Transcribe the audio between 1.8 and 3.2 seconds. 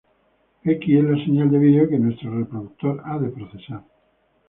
que nuestro reproductor ha